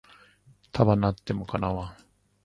[0.71, 1.93] 束なっても叶わん